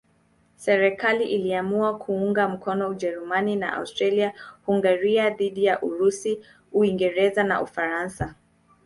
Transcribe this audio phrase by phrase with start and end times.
[0.57, 6.39] Serikali iliamua kuunga mkono Ujerumani na Austria-Hungaria dhidi ya Urusi,
[6.73, 8.35] Uingereza na Ufaransa.